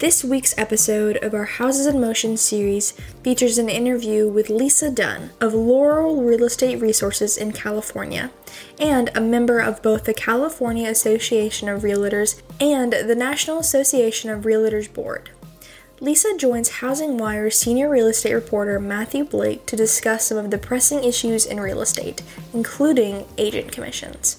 [0.00, 2.92] This week's episode of our Houses in Motion series
[3.22, 8.30] features an interview with Lisa Dunn of Laurel Real Estate Resources in California
[8.78, 14.44] and a member of both the California Association of Realtors and the National Association of
[14.44, 15.28] Realtors Board.
[16.00, 20.56] Lisa joins Housing Wire's senior real estate reporter Matthew Blake to discuss some of the
[20.56, 22.22] pressing issues in real estate,
[22.54, 24.38] including agent commissions.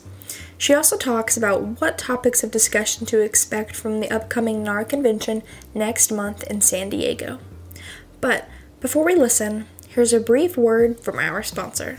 [0.62, 5.42] She also talks about what topics of discussion to expect from the upcoming NAR convention
[5.74, 7.40] next month in San Diego.
[8.22, 8.48] But
[8.80, 11.98] before we listen, here's a brief word from our sponsor.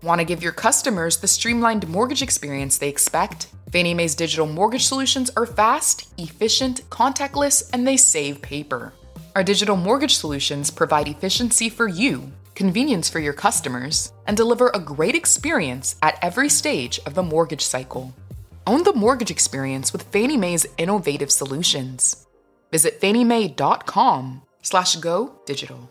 [0.00, 3.48] Want to give your customers the streamlined mortgage experience they expect?
[3.72, 8.92] Fannie Mae's digital mortgage solutions are fast, efficient, contactless, and they save paper.
[9.34, 14.78] Our digital mortgage solutions provide efficiency for you convenience for your customers, and deliver a
[14.78, 18.14] great experience at every stage of the mortgage cycle.
[18.66, 22.26] Own the mortgage experience with Fannie Mae's innovative solutions.
[22.70, 25.90] Visit fanniemae.com slash go digital.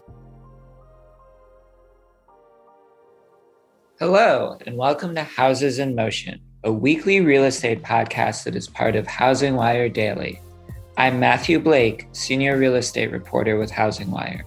[3.99, 8.95] Hello, and welcome to Houses in Motion, a weekly real estate podcast that is part
[8.95, 10.41] of Housing Wire Daily.
[10.97, 14.45] I'm Matthew Blake, Senior Real Estate Reporter with Housing Wire.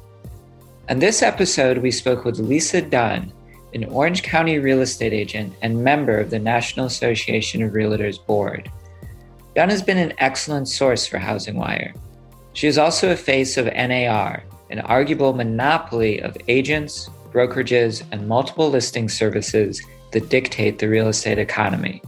[0.89, 3.33] On this episode, we spoke with Lisa Dunn,
[3.75, 8.71] an Orange County real estate agent and member of the National Association of Realtors Board.
[9.57, 11.93] Dunn has been an excellent source for Housing Wire.
[12.53, 18.71] She is also a face of NAR, an arguable monopoly of agents, brokerages, and multiple
[18.71, 22.01] listing services that dictate the real estate economy.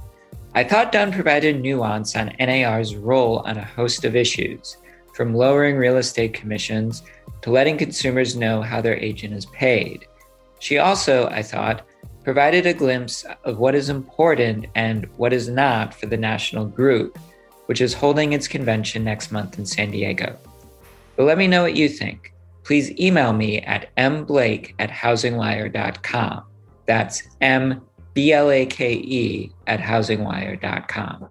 [0.55, 4.77] I thought Dunn provided nuance on NAR's role on a host of issues,
[5.15, 7.03] from lowering real estate commissions
[7.49, 10.07] to letting consumers know how their agent is paid.
[10.59, 11.87] She also, I thought,
[12.23, 17.19] provided a glimpse of what is important and what is not for the national group,
[17.65, 20.37] which is holding its convention next month in San Diego.
[21.17, 22.35] But let me know what you think.
[22.65, 26.43] Please email me at mblake at housingwire.com.
[26.85, 27.81] That's M
[28.13, 31.29] B L A K E at housingwire.com.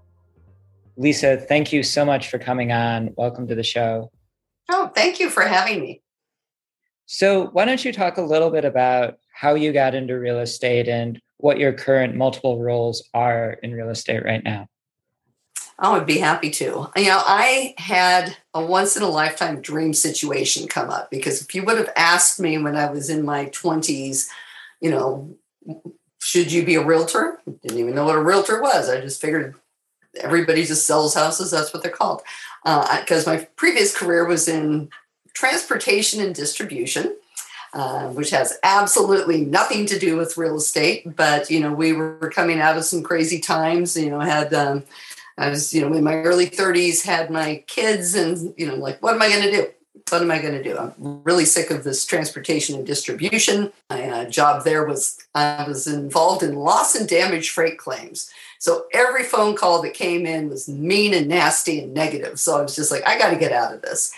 [0.96, 3.14] Lisa, thank you so much for coming on.
[3.16, 4.12] Welcome to the show.
[4.70, 6.02] Oh, thank you for having me.
[7.08, 10.90] So, why don't you talk a little bit about how you got into real estate
[10.90, 14.68] and what your current multiple roles are in real estate right now?
[15.80, 16.90] I would be happy to.
[16.98, 21.56] You know, I had a once in a lifetime dream situation come up because if
[21.56, 24.28] you would have asked me when I was in my 20s,
[24.82, 25.38] you know,
[26.20, 27.40] should you be a realtor?
[27.62, 28.90] Didn't even know what a realtor was.
[28.90, 29.56] I just figured
[30.20, 31.52] everybody just sells houses.
[31.52, 32.22] That's what they're called.
[32.66, 34.90] Because uh, my previous career was in
[35.38, 37.16] transportation and distribution.
[37.74, 42.32] Uh, which has absolutely nothing to do with real estate, but you know we were
[42.34, 43.96] coming out of some crazy times.
[43.98, 44.84] You know, had um,
[45.38, 49.04] I was you know in my early 30s, had my kids, and you know like
[49.04, 49.68] what am I going to do?
[50.10, 50.78] What am I going to do?
[50.78, 53.74] I'm really sick of this transportation and distribution.
[53.90, 58.32] My uh, job there was I was involved in loss and damage freight claims.
[58.60, 62.40] So every phone call that came in was mean and nasty and negative.
[62.40, 64.14] So I was just like, I got to get out of this.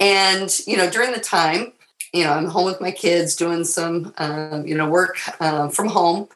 [0.00, 1.72] And, you know, during the time,
[2.12, 5.88] you know, I'm home with my kids doing some, um, you know, work um, from
[5.88, 6.28] home.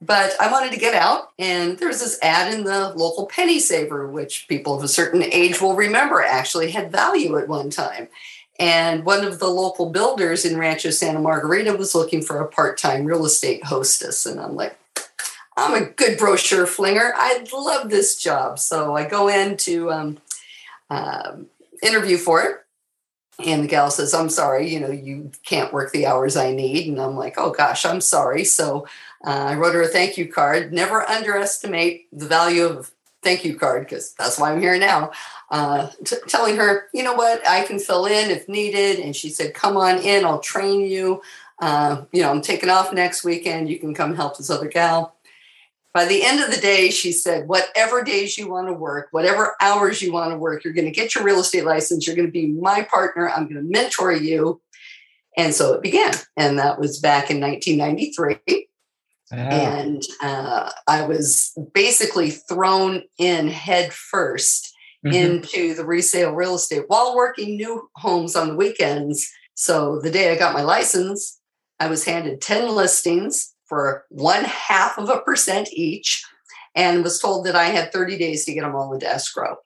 [0.00, 3.58] But I wanted to get out, and there was this ad in the local penny
[3.58, 8.08] saver, which people of a certain age will remember actually had value at one time.
[8.58, 12.76] And one of the local builders in Rancho Santa Margarita was looking for a part
[12.76, 14.26] time real estate hostess.
[14.26, 14.78] And I'm like,
[15.56, 17.12] I'm a good brochure flinger.
[17.16, 18.58] I love this job.
[18.58, 20.18] So I go in to um,
[20.90, 21.36] uh,
[21.82, 22.63] interview for it.
[23.44, 26.86] And the gal says, I'm sorry, you know, you can't work the hours I need.
[26.86, 28.44] And I'm like, oh gosh, I'm sorry.
[28.44, 28.86] So
[29.26, 30.72] uh, I wrote her a thank you card.
[30.72, 32.92] Never underestimate the value of
[33.22, 35.10] thank you card because that's why I'm here now.
[35.50, 39.00] Uh, t- telling her, you know what, I can fill in if needed.
[39.00, 41.22] And she said, come on in, I'll train you.
[41.58, 43.68] Uh, you know, I'm taking off next weekend.
[43.68, 45.16] You can come help this other gal.
[45.94, 49.54] By the end of the day, she said, whatever days you want to work, whatever
[49.60, 52.04] hours you want to work, you're going to get your real estate license.
[52.04, 53.30] You're going to be my partner.
[53.30, 54.60] I'm going to mentor you.
[55.36, 56.12] And so it began.
[56.36, 58.68] And that was back in 1993.
[59.30, 64.68] And uh, I was basically thrown in head 1st
[65.06, 65.12] mm-hmm.
[65.12, 70.32] into the resale real estate while working new homes on the weekends So the day
[70.32, 71.40] I got my license,
[71.78, 76.24] I was handed 10 listings for one half of a percent each
[76.74, 79.56] and was told that I had 30 days to get them all into escrow.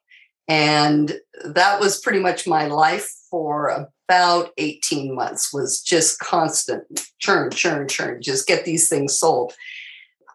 [0.46, 6.84] And that was pretty much my life for about 18 months was just constant
[7.18, 9.52] churn, churn, churn, just get these things sold.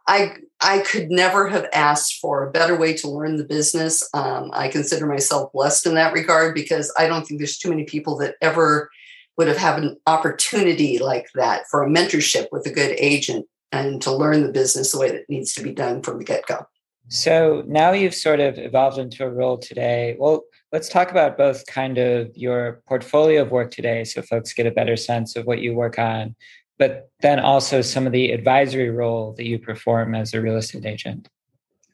[0.07, 4.07] I I could never have asked for a better way to learn the business.
[4.13, 7.83] Um, I consider myself blessed in that regard because I don't think there's too many
[7.86, 8.89] people that ever
[9.38, 14.02] would have had an opportunity like that for a mentorship with a good agent and
[14.04, 16.66] to learn the business the way that needs to be done from the get go.
[17.10, 20.16] So now you've sort of evolved into a role today.
[20.18, 24.68] Well, let's talk about both kind of your portfolio of work today so folks get
[24.68, 26.36] a better sense of what you work on,
[26.78, 30.86] but then also some of the advisory role that you perform as a real estate
[30.86, 31.28] agent.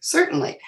[0.01, 0.59] Certainly.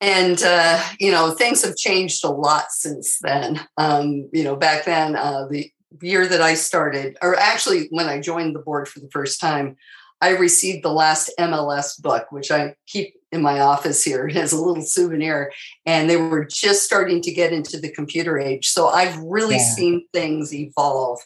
[0.00, 3.66] And, uh, you know, things have changed a lot since then.
[3.76, 5.70] Um, you know, back then, uh, the
[6.00, 9.76] year that I started, or actually when I joined the board for the first time,
[10.24, 14.60] I received the last MLS book, which I keep in my office here as a
[14.60, 15.52] little souvenir.
[15.84, 18.68] And they were just starting to get into the computer age.
[18.68, 19.74] So I've really yeah.
[19.74, 21.20] seen things evolve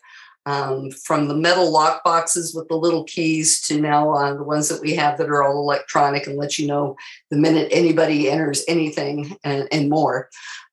[0.47, 4.69] um, from the metal lock boxes with the little keys to now uh, the ones
[4.69, 6.97] that we have that are all electronic and let you know
[7.31, 10.29] the minute anybody enters anything and, and more.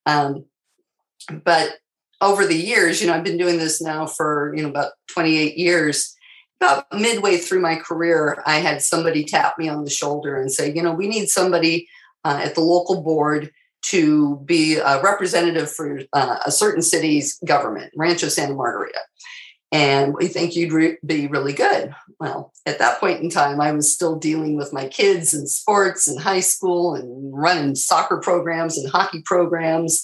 [0.08, 0.46] Um,
[1.44, 1.76] but
[2.22, 5.58] over the years, you know, I've been doing this now for, you know, about 28
[5.58, 6.16] years
[6.60, 10.74] about midway through my career, I had somebody tap me on the shoulder and say,
[10.74, 11.88] you know, we need somebody
[12.24, 13.52] uh, at the local board
[13.84, 19.00] to be a representative for uh, a certain city's government, Rancho Santa Margarita.
[19.72, 21.94] And we think you'd re- be really good.
[22.20, 26.08] Well, at that point in time, I was still dealing with my kids and sports
[26.08, 30.02] and high school and running soccer programs and hockey programs.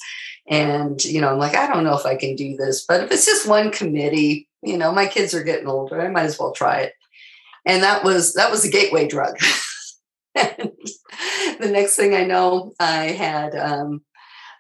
[0.48, 3.12] And, you know, I'm like, I don't know if I can do this, but if
[3.12, 6.02] it's just one committee, you know, my kids are getting older.
[6.02, 6.94] I might as well try it.
[7.66, 9.38] And that was that was a gateway drug.
[10.36, 10.72] the
[11.60, 14.02] next thing I know, I had um,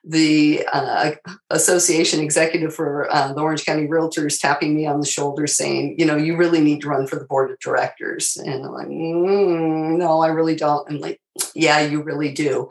[0.03, 1.11] the uh,
[1.49, 6.05] association executive for uh, the Orange County Realtors tapping me on the shoulder saying, you
[6.05, 8.35] know, you really need to run for the board of directors.
[8.37, 10.89] And I'm like, mm, no, I really don't.
[10.89, 11.20] I'm like,
[11.55, 12.69] yeah, you really do.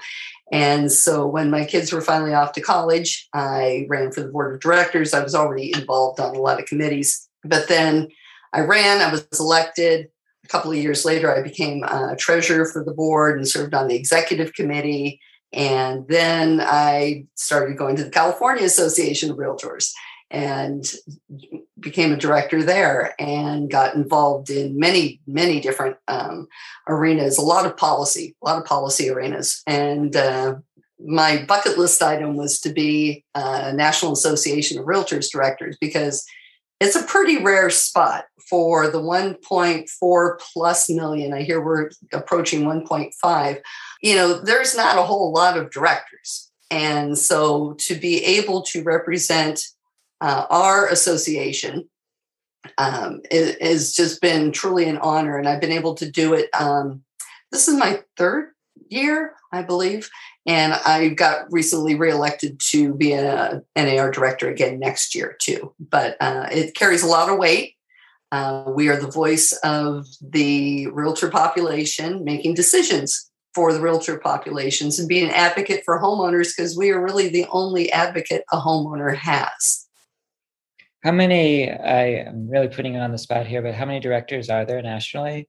[0.52, 4.54] And so when my kids were finally off to college, I ran for the board
[4.54, 5.14] of directors.
[5.14, 7.28] I was already involved on a lot of committees.
[7.44, 8.08] But then
[8.52, 10.08] I ran, I was elected.
[10.44, 13.86] A couple of years later, I became a treasurer for the board and served on
[13.86, 15.20] the executive committee.
[15.52, 19.92] And then I started going to the California Association of Realtors
[20.30, 20.84] and
[21.78, 26.46] became a director there and got involved in many, many different um,
[26.88, 29.62] arenas, a lot of policy, a lot of policy arenas.
[29.66, 30.56] And uh,
[31.04, 36.24] my bucket list item was to be a National Association of Realtors directors because
[36.80, 41.32] it's a pretty rare spot for the 1.4 plus million.
[41.32, 43.60] I hear we're approaching 1.5.
[44.02, 46.50] You know, there's not a whole lot of directors.
[46.70, 49.62] And so to be able to represent
[50.20, 51.88] uh, our association
[52.78, 55.38] um, has just been truly an honor.
[55.38, 56.50] And I've been able to do it.
[56.58, 57.02] Um,
[57.50, 58.50] this is my third
[58.88, 60.10] year, I believe.
[60.46, 65.74] And I got recently reelected to be a NAR director again next year, too.
[65.78, 67.74] But uh, it carries a lot of weight.
[68.32, 74.98] Uh, we are the voice of the realtor population making decisions for the realtor populations
[74.98, 79.14] and being an advocate for homeowners because we are really the only advocate a homeowner
[79.16, 79.88] has.
[81.02, 84.50] How many, I am really putting it on the spot here, but how many directors
[84.50, 85.48] are there nationally?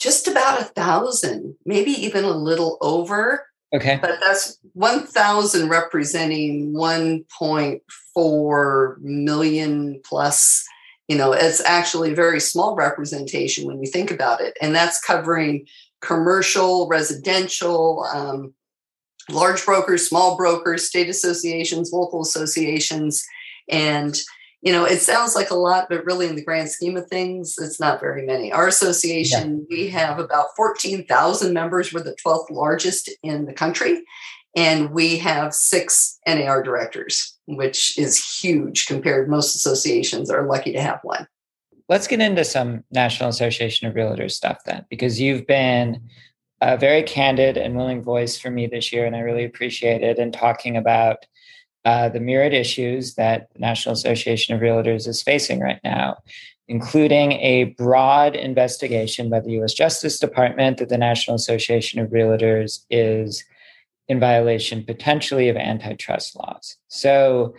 [0.00, 3.46] Just about a thousand, maybe even a little over.
[3.74, 3.98] Okay.
[4.00, 10.64] But that's 1,000 representing 1.4 million plus.
[11.08, 14.56] You know, it's actually a very small representation when you think about it.
[14.62, 15.66] And that's covering
[16.00, 18.54] commercial, residential, um,
[19.30, 23.22] large brokers, small brokers, state associations, local associations.
[23.68, 24.18] And
[24.64, 27.56] you know, it sounds like a lot, but really in the grand scheme of things,
[27.58, 28.50] it's not very many.
[28.50, 29.76] Our association, yeah.
[29.76, 31.92] we have about 14,000 members.
[31.92, 34.02] We're the 12th largest in the country.
[34.56, 39.28] And we have six NAR directors, which is huge compared.
[39.28, 41.28] Most associations are lucky to have one.
[41.90, 46.00] Let's get into some National Association of Realtors stuff then, because you've been
[46.62, 50.18] a very candid and willing voice for me this year, and I really appreciate it.
[50.18, 51.18] And talking about
[51.84, 56.16] uh, the myriad issues that the National Association of Realtors is facing right now,
[56.68, 62.84] including a broad investigation by the US Justice Department that the National Association of Realtors
[62.90, 63.44] is
[64.08, 66.76] in violation potentially of antitrust laws.
[66.88, 67.54] So,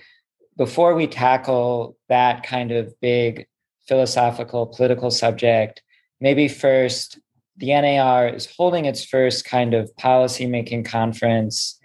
[0.58, 3.46] before we tackle that kind of big
[3.88, 5.84] philosophical political subject,
[6.22, 7.20] maybe first
[7.58, 11.80] the NAR is holding its first kind of policymaking conference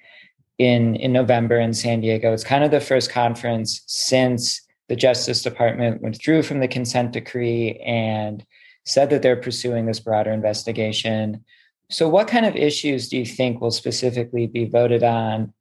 [0.61, 2.35] in, in November in San Diego.
[2.35, 7.81] It's kind of the first conference since the Justice Department withdrew from the consent decree
[7.87, 8.45] and
[8.85, 11.43] said that they're pursuing this broader investigation.
[11.89, 15.55] So, what kind of issues do you think will specifically be voted on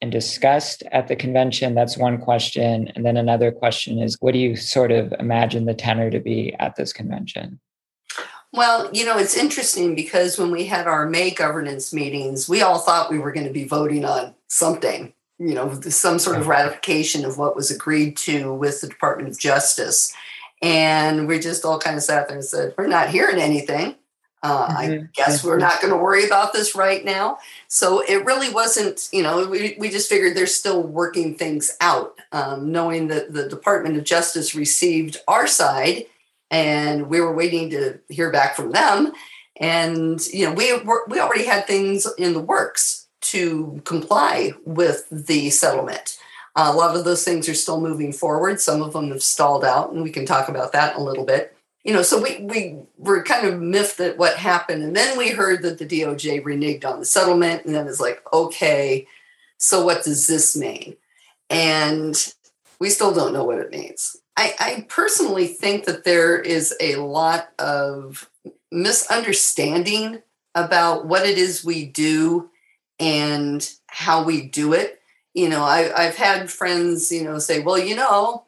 [0.00, 1.74] and discussed at the convention?
[1.74, 2.90] That's one question.
[2.94, 6.54] And then another question is what do you sort of imagine the tenor to be
[6.58, 7.60] at this convention?
[8.54, 12.78] Well, you know, it's interesting because when we had our May governance meetings, we all
[12.78, 17.24] thought we were going to be voting on something, you know, some sort of ratification
[17.24, 20.14] of what was agreed to with the Department of Justice.
[20.62, 23.96] And we just all kind of sat there and said, We're not hearing anything.
[24.42, 24.76] Uh, mm-hmm.
[24.76, 27.38] I guess we're not going to worry about this right now.
[27.68, 32.20] So it really wasn't, you know, we, we just figured they're still working things out,
[32.32, 36.04] um, knowing that the Department of Justice received our side
[36.50, 39.12] and we were waiting to hear back from them.
[39.58, 40.72] And, you know, we,
[41.08, 46.18] we already had things in the works to comply with the settlement.
[46.54, 48.60] Uh, a lot of those things are still moving forward.
[48.60, 51.56] Some of them have stalled out, and we can talk about that a little bit
[51.86, 55.30] you know, so we we were kind of miffed at what happened, and then we
[55.30, 59.06] heard that the DOJ reneged on the settlement, and then it's like, okay,
[59.58, 60.96] so what does this mean?
[61.48, 62.34] And
[62.80, 64.16] we still don't know what it means.
[64.36, 68.28] I, I personally think that there is a lot of
[68.72, 70.22] misunderstanding
[70.56, 72.50] about what it is we do
[72.98, 75.00] and how we do it.
[75.34, 78.44] You know, I, I've had friends, you know, say, well, you know,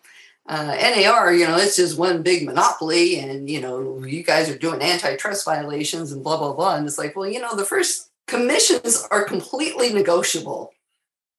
[0.48, 4.56] uh, NAR, you know, it's just one big monopoly, and you know, you guys are
[4.56, 6.76] doing antitrust violations and blah blah blah.
[6.76, 10.72] And it's like, well, you know, the first commissions are completely negotiable.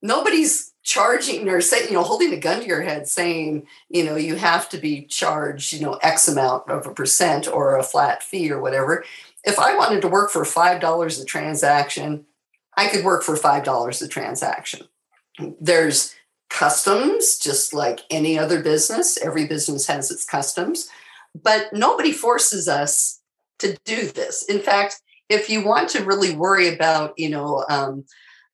[0.01, 4.15] Nobody's charging or saying, you know, holding a gun to your head saying, you know,
[4.15, 8.23] you have to be charged, you know, X amount of a percent or a flat
[8.23, 9.03] fee or whatever.
[9.43, 12.25] If I wanted to work for five dollars a transaction,
[12.79, 14.87] I could work for five dollars a transaction.
[15.59, 16.15] There's
[16.49, 19.17] customs, just like any other business.
[19.17, 20.87] Every business has its customs,
[21.43, 23.19] but nobody forces us
[23.57, 24.43] to do this.
[24.45, 28.05] In fact, if you want to really worry about, you know, um,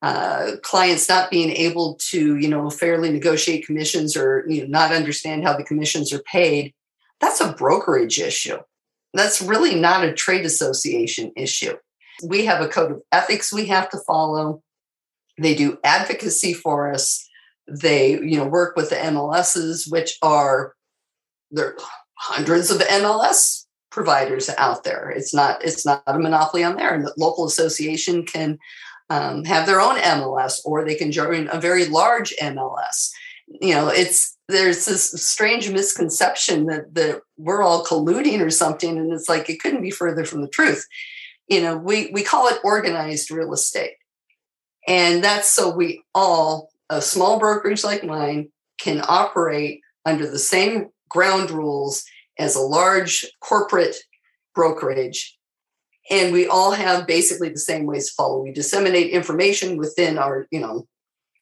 [0.02, 4.92] uh, clients not being able to, you know, fairly negotiate commissions or you know, not
[4.92, 6.74] understand how the commissions are paid,
[7.22, 8.58] that's a brokerage issue.
[9.14, 11.78] That's really not a trade association issue.
[12.24, 14.62] We have a code of ethics we have to follow.
[15.38, 17.26] They do advocacy for us
[17.68, 20.74] they, you know, work with the MLSs, which are
[21.52, 21.78] there are
[22.16, 25.10] hundreds of MLS providers out there.
[25.10, 28.60] It's not it's not a monopoly on there, and the local association can
[29.10, 33.12] um, have their own MLS, or they can join a very large MLS.
[33.48, 39.12] You know, it's there's this strange misconception that that we're all colluding or something, and
[39.12, 40.86] it's like it couldn't be further from the truth.
[41.48, 43.94] You know, we we call it organized real estate,
[44.88, 48.50] and that's so we all a small brokerage like mine
[48.80, 52.04] can operate under the same ground rules
[52.38, 53.96] as a large corporate
[54.54, 55.38] brokerage.
[56.12, 58.42] And we all have basically the same ways to follow.
[58.42, 60.88] We disseminate information within our you know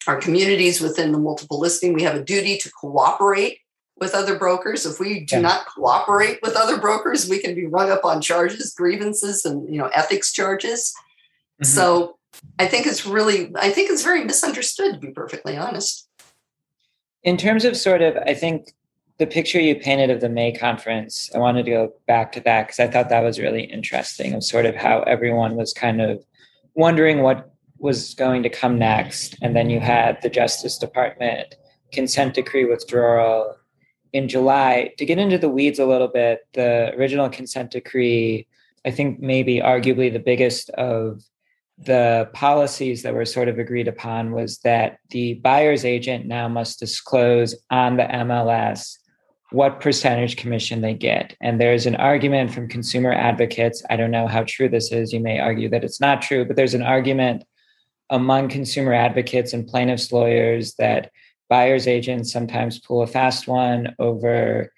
[0.07, 1.93] our communities within the multiple listing.
[1.93, 3.60] We have a duty to cooperate
[4.03, 5.41] with other brokers if we do yeah.
[5.41, 9.79] not cooperate with other brokers we can be rung up on charges grievances and you
[9.79, 10.93] know ethics charges
[11.62, 11.65] mm-hmm.
[11.65, 12.17] so
[12.60, 16.07] I think it's really, I think it's very misunderstood, to be perfectly honest.
[17.24, 18.74] In terms of sort of, I think
[19.17, 22.67] the picture you painted of the May conference, I wanted to go back to that
[22.67, 26.24] because I thought that was really interesting of sort of how everyone was kind of
[26.74, 29.36] wondering what was going to come next.
[29.41, 31.55] And then you had the Justice Department
[31.91, 33.55] consent decree withdrawal
[34.13, 34.93] in July.
[34.98, 38.48] To get into the weeds a little bit, the original consent decree,
[38.86, 41.22] I think maybe arguably the biggest of
[41.77, 46.79] the policies that were sort of agreed upon was that the buyer's agent now must
[46.79, 48.98] disclose on the MLS
[49.51, 51.36] what percentage commission they get.
[51.41, 53.84] And there's an argument from consumer advocates.
[53.89, 55.13] I don't know how true this is.
[55.13, 57.43] You may argue that it's not true, but there's an argument
[58.10, 61.12] among consumer advocates and plaintiffs' lawyers that
[61.55, 64.72] buyer's agents sometimes pull a fast one over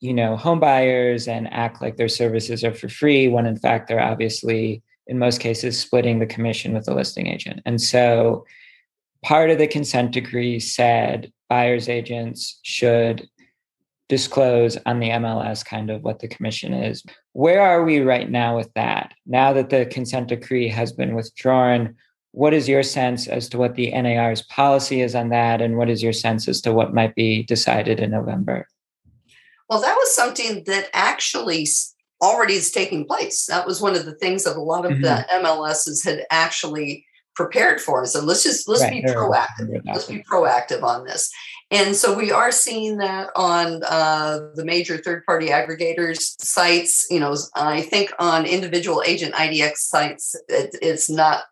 [0.00, 3.88] you know home buyers and act like their services are for free when in fact
[3.88, 7.60] they're obviously in most cases, splitting the commission with the listing agent.
[7.64, 8.44] And so
[9.22, 13.28] part of the consent decree said buyer's agents should
[14.08, 17.04] disclose on the MLS kind of what the commission is.
[17.32, 19.14] Where are we right now with that?
[19.26, 21.96] Now that the consent decree has been withdrawn,
[22.36, 25.62] what is your sense as to what the NAR's policy is on that?
[25.62, 28.68] And what is your sense as to what might be decided in November?
[29.70, 31.66] Well, that was something that actually
[32.22, 33.46] already is taking place.
[33.46, 35.02] That was one of the things that a lot of mm-hmm.
[35.02, 38.04] the MLSs had actually prepared for.
[38.04, 39.02] So let's just let's right.
[39.02, 39.80] be proactive.
[39.86, 41.30] Let's be proactive on this.
[41.70, 47.06] And so we are seeing that on uh, the major third-party aggregators sites.
[47.10, 51.44] You know, I think on individual agent IDX sites, it, it's not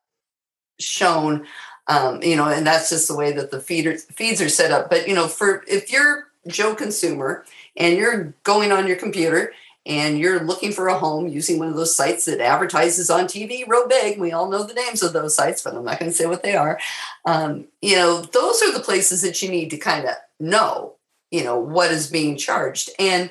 [0.78, 1.46] shown.
[1.86, 4.88] Um, you know, and that's just the way that the feeders, feeds are set up.
[4.88, 7.44] But you know, for if you're Joe consumer
[7.76, 9.52] and you're going on your computer
[9.86, 13.66] and you're looking for a home using one of those sites that advertises on TV
[13.66, 16.16] real big, we all know the names of those sites, but I'm not going to
[16.16, 16.78] say what they are.
[17.26, 20.94] Um, you know, those are the places that you need to kind of know,
[21.30, 22.90] you know, what is being charged.
[22.98, 23.30] And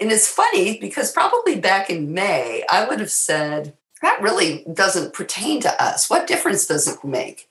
[0.00, 5.14] and it's funny because probably back in May, I would have said that really doesn't
[5.14, 6.10] pertain to us.
[6.10, 7.48] What difference does it make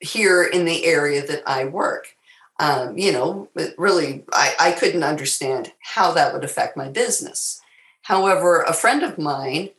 [0.00, 2.14] here in the area that I work?
[2.60, 7.60] Um, you know, really, I, I couldn't understand how that would affect my business.
[8.02, 9.70] However, a friend of mine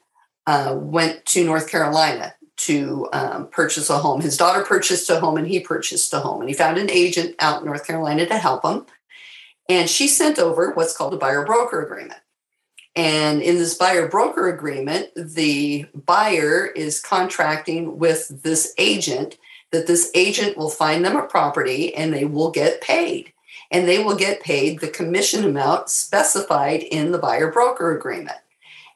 [0.48, 4.22] uh, went to North Carolina to um, purchase a home.
[4.22, 6.42] His daughter purchased a home and he purchased a home.
[6.42, 8.86] And he found an agent out in North Carolina to help him.
[9.70, 12.20] And she sent over what's called a buyer broker agreement.
[12.96, 19.38] And in this buyer broker agreement, the buyer is contracting with this agent
[19.72, 23.34] that this agent will find them a property and they will get paid
[23.72, 28.38] and they will get paid the commission amount specified in the buyer broker agreement.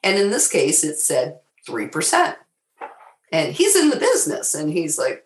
[0.02, 2.36] And in this case, it said 3%.
[3.32, 5.24] And he's in the business and he's like,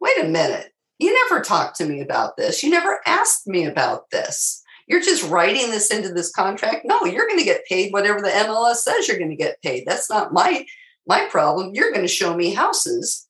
[0.00, 2.62] wait a minute, you never talked to me about this.
[2.62, 4.61] You never asked me about this.
[4.86, 6.84] You're just writing this into this contract.
[6.84, 9.84] No, you're going to get paid whatever the MLS says you're going to get paid.
[9.86, 10.66] That's not my
[11.06, 11.74] my problem.
[11.74, 13.26] You're going to show me houses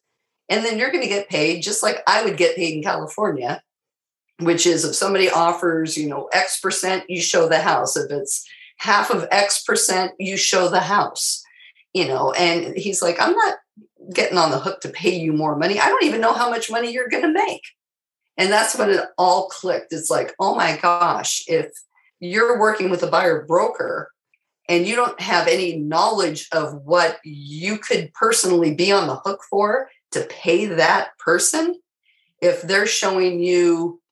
[0.48, 3.62] and then you're going to get paid just like I would get paid in California
[4.44, 7.96] which is if somebody offers, you know, X percent, you show the house.
[7.96, 8.46] If it's
[8.78, 11.42] half of X percent, you show the house,
[11.92, 13.56] you know, and he's like, I'm not
[14.12, 15.78] getting on the hook to pay you more money.
[15.78, 17.62] I don't even know how much money you're going to make.
[18.38, 19.92] And that's when it all clicked.
[19.92, 21.70] It's like, oh my gosh, if
[22.20, 24.10] you're working with a buyer broker
[24.68, 29.40] and you don't have any knowledge of what you could personally be on the hook
[29.50, 31.74] for to pay that person,
[32.40, 34.02] if they're showing you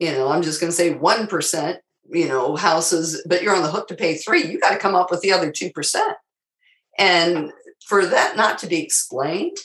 [0.00, 1.76] you know, I'm just going to say 1%,
[2.10, 4.94] you know, houses, but you're on the hook to pay three, you got to come
[4.94, 6.00] up with the other 2%.
[6.98, 7.52] And
[7.86, 9.58] for that not to be explained,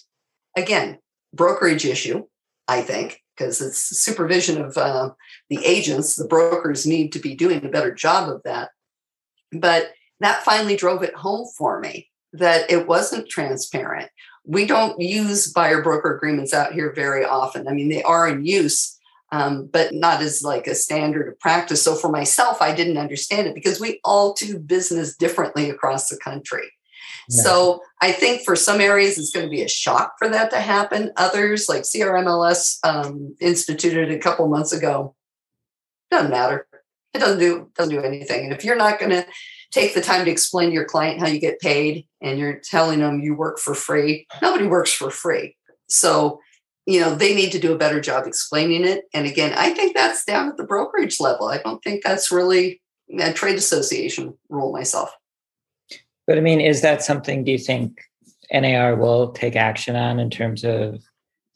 [0.55, 0.99] again,
[1.33, 2.25] brokerage issue,
[2.67, 5.11] I think, because it's supervision of uh,
[5.49, 8.69] the agents, the brokers need to be doing a better job of that.
[9.51, 14.09] But that finally drove it home for me that it wasn't transparent.
[14.45, 17.67] We don't use buyer broker agreements out here very often.
[17.67, 18.97] I mean, they are in use,
[19.31, 21.83] um, but not as like a standard of practice.
[21.83, 26.17] So for myself, I didn't understand it because we all do business differently across the
[26.17, 26.71] country.
[27.29, 30.59] So I think for some areas it's going to be a shock for that to
[30.59, 31.11] happen.
[31.17, 35.15] Others, like CRMLS, um, instituted a couple months ago,
[36.11, 36.67] doesn't matter.
[37.13, 38.45] It doesn't do doesn't do anything.
[38.45, 39.25] And if you're not going to
[39.71, 42.99] take the time to explain to your client how you get paid, and you're telling
[42.99, 45.55] them you work for free, nobody works for free.
[45.87, 46.41] So
[46.85, 49.95] you know they need to do a better job explaining it and again i think
[49.95, 52.81] that's down at the brokerage level i don't think that's really
[53.19, 55.11] a trade association rule myself
[56.27, 58.01] but i mean is that something do you think
[58.51, 61.01] nar will take action on in terms of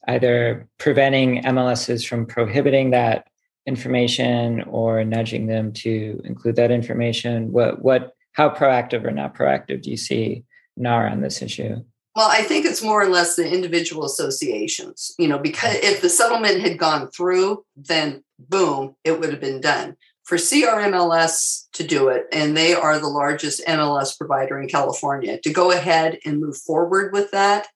[0.07, 3.27] either preventing mls's from prohibiting that
[3.65, 9.81] information or nudging them to include that information what what how proactive or not proactive
[9.81, 10.43] do you see
[10.77, 11.75] nar on this issue
[12.15, 16.09] well, I think it's more or less the individual associations, you know, because if the
[16.09, 19.95] settlement had gone through, then boom, it would have been done.
[20.23, 25.51] For CRMLS to do it, and they are the largest MLS provider in California, to
[25.51, 27.67] go ahead and move forward with that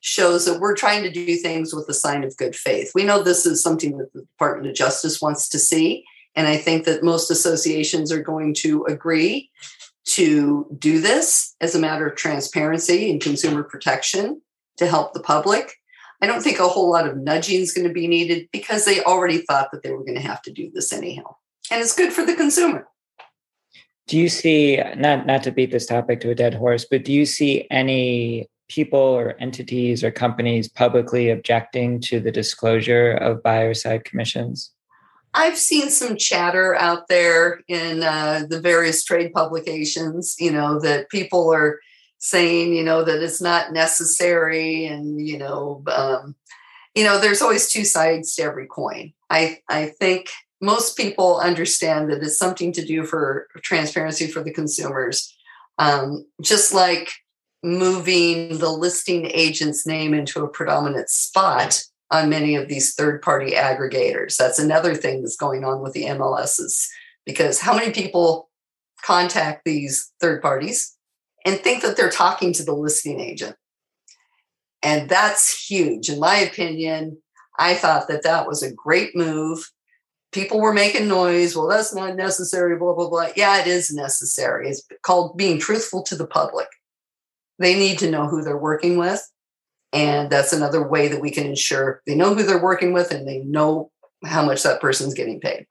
[0.00, 2.92] shows that we're trying to do things with a sign of good faith.
[2.94, 6.04] We know this is something that the Department of Justice wants to see.
[6.36, 9.50] And I think that most associations are going to agree
[10.10, 14.42] to do this as a matter of transparency and consumer protection
[14.76, 15.72] to help the public.
[16.22, 19.02] I don't think a whole lot of nudging is going to be needed because they
[19.02, 21.36] already thought that they were going to have to do this anyhow.
[21.70, 22.86] And it's good for the consumer.
[24.06, 27.12] Do you see not not to beat this topic to a dead horse, but do
[27.12, 33.74] you see any people or entities or companies publicly objecting to the disclosure of buyer
[33.74, 34.72] side commissions?
[35.34, 41.10] I've seen some chatter out there in uh, the various trade publications, you know, that
[41.10, 41.78] people are
[42.18, 46.34] saying, you know, that it's not necessary and, you know, um,
[46.94, 49.12] you know, there's always two sides to every coin.
[49.28, 50.30] I, I think
[50.66, 55.32] most people understand that it's something to do for transparency for the consumers.
[55.78, 57.12] Um, just like
[57.62, 63.52] moving the listing agent's name into a predominant spot on many of these third party
[63.52, 64.36] aggregators.
[64.36, 66.86] That's another thing that's going on with the MLSs
[67.24, 68.50] because how many people
[69.04, 70.96] contact these third parties
[71.44, 73.56] and think that they're talking to the listing agent?
[74.82, 76.08] And that's huge.
[76.08, 77.18] In my opinion,
[77.58, 79.68] I thought that that was a great move.
[80.32, 81.56] People were making noise.
[81.56, 83.28] Well, that's not necessary, blah, blah, blah.
[83.36, 84.68] Yeah, it is necessary.
[84.68, 86.68] It's called being truthful to the public.
[87.58, 89.22] They need to know who they're working with.
[89.92, 93.26] And that's another way that we can ensure they know who they're working with and
[93.26, 93.90] they know
[94.24, 95.66] how much that person's getting paid.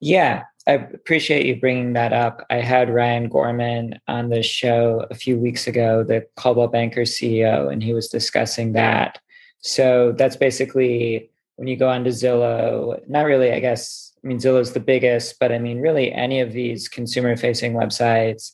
[0.00, 2.44] Yeah, I appreciate you bringing that up.
[2.50, 7.72] I had Ryan Gorman on the show a few weeks ago, the Coldwell Banker CEO,
[7.72, 9.20] and he was discussing that.
[9.60, 14.72] So that's basically when you go onto Zillow, not really, I guess, I mean, Zillow's
[14.72, 18.52] the biggest, but I mean, really any of these consumer facing websites,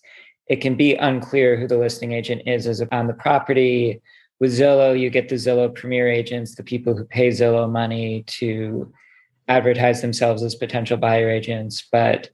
[0.49, 4.01] it can be unclear who the listing agent is as on the property.
[4.41, 8.93] With Zillow, you get the Zillow premier agents, the people who pay Zillow money to
[9.49, 11.87] advertise themselves as potential buyer agents.
[11.91, 12.31] But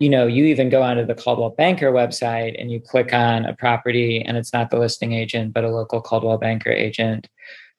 [0.00, 3.54] you know, you even go onto the Coldwell Banker website and you click on a
[3.54, 7.28] property and it's not the listing agent, but a local Coldwell Banker agent.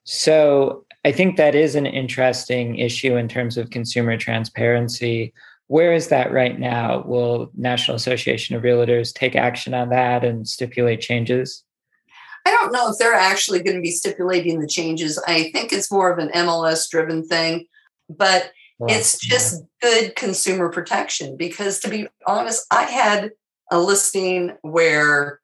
[0.06, 5.36] So I think that is an interesting issue in terms of consumer transparency.
[5.68, 7.04] Where is that right now?
[7.06, 11.64] Will National Association of Realtors take action on that and stipulate changes?
[12.44, 15.22] I don't know if they're actually going to be stipulating the changes.
[15.28, 17.68] I think it's more of an MLS driven thing,
[18.10, 19.90] but well, it's just yeah.
[19.90, 23.30] good consumer protection because to be honest, I had
[23.72, 25.40] a listing where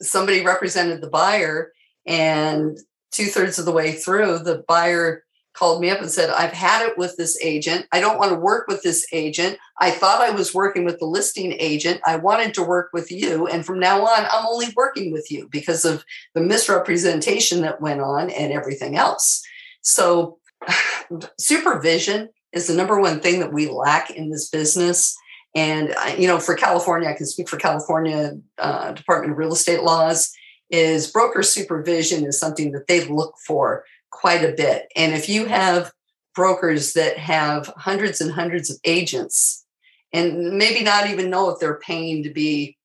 [0.00, 1.72] somebody represented the buyer
[2.06, 2.78] and
[3.12, 6.86] two thirds of the way through, the buyer called me up and said, I've had
[6.86, 7.86] it with this agent.
[7.92, 9.58] I don't want to work with this agent.
[9.78, 12.00] I thought I was working with the listing agent.
[12.06, 13.46] I wanted to work with you.
[13.46, 18.00] And from now on, I'm only working with you because of the misrepresentation that went
[18.00, 19.42] on and everything else.
[19.82, 20.38] So,
[21.38, 25.16] supervision is the number one thing that we lack in this business.
[25.54, 29.82] And, you know, for California, I can speak for California uh, Department of Real Estate
[29.82, 30.32] laws
[30.72, 34.88] is broker supervision is something that they look for quite a bit.
[34.96, 35.92] And if you have
[36.34, 39.64] brokers that have hundreds and hundreds of agents
[40.12, 42.76] and maybe not even know if they're paying to be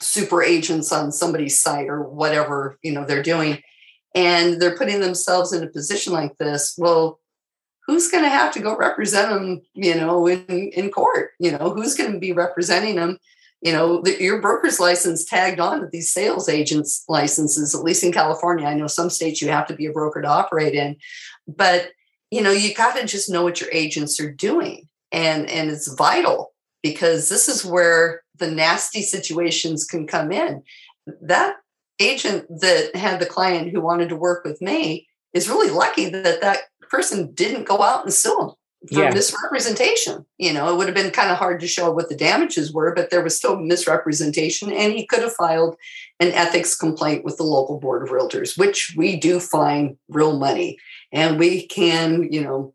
[0.00, 3.62] super agents on somebody's site or whatever, you know, they're doing
[4.14, 7.20] and they're putting themselves in a position like this, well,
[7.86, 11.30] who's going to have to go represent them, you know, in in court?
[11.38, 13.18] You know, who's going to be representing them
[13.64, 18.04] you know the, your broker's license tagged on to these sales agents licenses at least
[18.04, 18.66] in california.
[18.66, 20.96] I know some states you have to be a broker to operate in.
[21.48, 21.88] But
[22.30, 24.88] you know you got to just know what your agents are doing.
[25.10, 30.62] And and it's vital because this is where the nasty situations can come in.
[31.22, 31.56] That
[32.00, 36.40] agent that had the client who wanted to work with me is really lucky that
[36.42, 36.58] that
[36.90, 38.50] person didn't go out and sue him
[38.92, 39.10] for yeah.
[39.10, 40.24] misrepresentation.
[40.38, 42.94] You know, it would have been kind of hard to show what the damages were,
[42.94, 45.76] but there was still misrepresentation, and he could have filed
[46.20, 50.78] an ethics complaint with the local board of realtors, which we do find real money,
[51.12, 52.74] and we can, you know,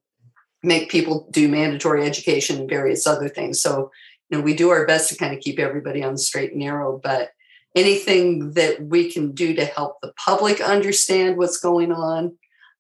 [0.64, 3.62] make people do mandatory education and various other things.
[3.62, 3.92] So,
[4.30, 6.60] you know, we do our best to kind of keep everybody on the straight and
[6.60, 7.30] narrow, but
[7.76, 12.38] anything that we can do to help the public understand what's going on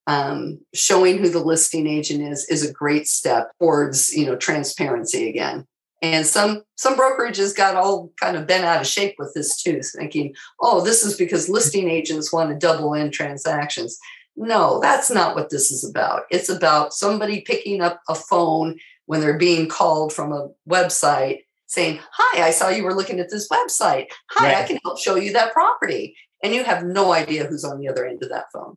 [0.09, 5.29] um, showing who the listing agent is is a great step towards you know transparency
[5.29, 5.67] again.
[6.01, 9.81] And some some brokerages got all kind of bent out of shape with this too
[9.83, 13.99] thinking oh this is because listing agents want to double in transactions.
[14.35, 16.23] No that's not what this is about.
[16.31, 21.99] It's about somebody picking up a phone when they're being called from a website saying
[22.11, 24.07] hi i saw you were looking at this website.
[24.31, 24.63] Hi right.
[24.63, 26.15] i can help show you that property.
[26.41, 28.75] And you have no idea who's on the other end of that phone.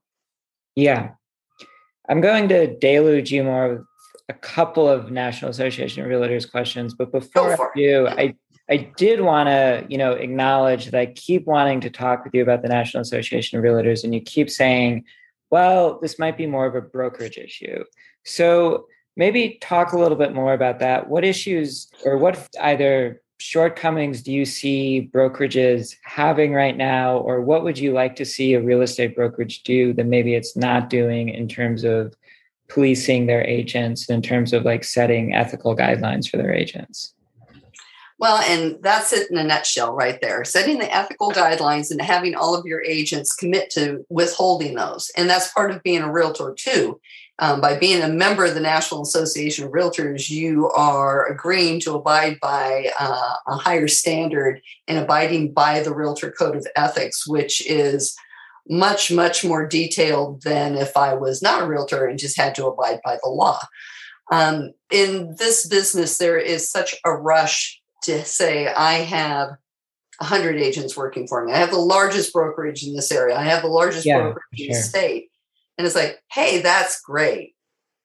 [0.74, 1.12] Yeah
[2.08, 3.84] I'm going to deluge you more with
[4.28, 8.34] a couple of National Association of Realtors questions, but before I do, I
[8.70, 12.42] I did want to, you know, acknowledge that I keep wanting to talk with you
[12.42, 15.04] about the National Association of Realtors, and you keep saying,
[15.50, 17.84] "Well, this might be more of a brokerage issue."
[18.24, 18.86] So
[19.16, 21.08] maybe talk a little bit more about that.
[21.08, 27.64] What issues, or what either shortcomings do you see brokerages having right now, or what
[27.64, 31.28] would you like to see a real estate brokerage do that maybe it's not doing
[31.28, 32.14] in terms of
[32.68, 37.14] policing their agents, in terms of like setting ethical guidelines for their agents?
[38.18, 40.44] Well, and that's it in a nutshell right there.
[40.44, 45.10] Setting the ethical guidelines and having all of your agents commit to withholding those.
[45.16, 47.00] And that's part of being a realtor too.
[47.42, 51.96] Um, by being a member of the National Association of Realtors, you are agreeing to
[51.96, 57.66] abide by uh, a higher standard and abiding by the Realtor Code of Ethics, which
[57.66, 58.14] is
[58.68, 62.66] much, much more detailed than if I was not a realtor and just had to
[62.66, 63.58] abide by the law.
[64.30, 69.48] Um, in this business, there is such a rush to say, I have
[70.18, 71.52] 100 agents working for me.
[71.52, 73.36] I have the largest brokerage in this area.
[73.36, 74.66] I have the largest yeah, brokerage sure.
[74.66, 75.31] in the state.
[75.78, 77.54] And it's like, hey, that's great.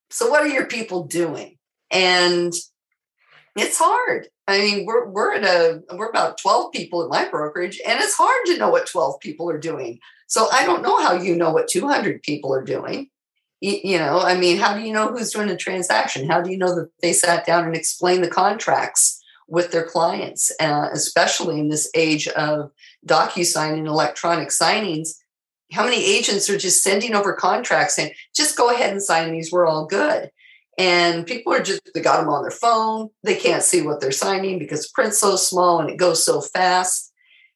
[0.10, 1.58] So what are your people doing?
[1.92, 2.54] And
[3.56, 4.28] it's hard.
[4.48, 8.16] I mean, we're we're at a we're about 12 people in my brokerage, and it's
[8.16, 10.00] hard to know what 12 people are doing.
[10.28, 13.10] So I don't know how you know what 200 people are doing.
[13.60, 16.30] You, you know, I mean, how do you know who's doing a transaction?
[16.30, 19.22] How do you know that they sat down and explained the contracts?
[19.48, 22.72] with their clients, uh, especially in this age of
[23.06, 25.10] DocuSign and electronic signings.
[25.72, 29.52] How many agents are just sending over contracts saying, just go ahead and sign these,
[29.52, 30.32] we're all good.
[30.78, 33.10] And people are just, they got them on their phone.
[33.24, 37.12] They can't see what they're signing because print's so small and it goes so fast.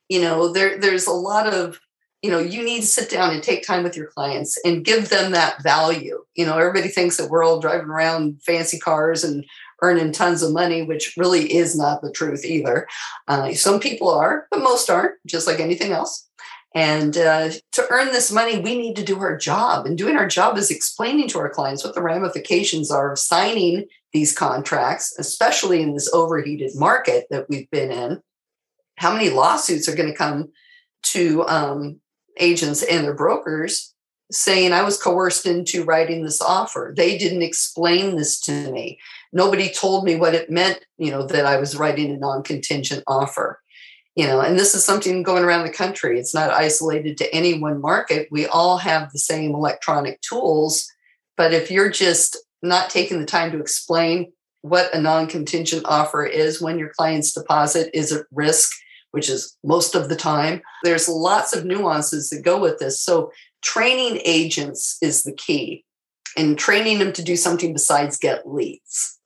[0.09, 1.79] You know, there, there's a lot of,
[2.21, 5.09] you know, you need to sit down and take time with your clients and give
[5.09, 6.23] them that value.
[6.35, 9.45] You know, everybody thinks that we're all driving around fancy cars and
[9.83, 12.87] earning tons of money, which really is not the truth either.
[13.27, 16.27] Uh, some people are, but most aren't, just like anything else.
[16.73, 19.85] And uh, to earn this money, we need to do our job.
[19.85, 23.87] And doing our job is explaining to our clients what the ramifications are of signing
[24.13, 28.21] these contracts, especially in this overheated market that we've been in.
[28.95, 30.51] How many lawsuits are going to come
[31.03, 31.99] to um,
[32.39, 33.93] agents and their brokers
[34.31, 36.93] saying I was coerced into writing this offer?
[36.95, 38.97] They didn't explain this to me
[39.33, 43.59] nobody told me what it meant, you know, that I was writing a non-contingent offer.
[44.15, 46.19] You know, and this is something going around the country.
[46.19, 48.27] It's not isolated to any one market.
[48.29, 50.85] We all have the same electronic tools,
[51.37, 56.61] but if you're just not taking the time to explain what a non-contingent offer is
[56.61, 58.71] when your client's deposit is at risk,
[59.11, 63.01] which is most of the time, there's lots of nuances that go with this.
[63.01, 63.31] So
[63.63, 65.85] training agents is the key
[66.37, 69.19] and training them to do something besides get leads